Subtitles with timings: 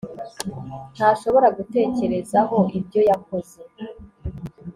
[0.95, 3.59] ntashobora gutekerezaho ibyo yakoze